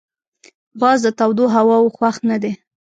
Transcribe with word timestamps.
باز 0.81 0.97
د 1.05 1.07
تودو 1.19 1.45
هواوو 1.55 1.93
خوښ 1.95 2.15
نه 2.29 2.37
دی 2.43 2.51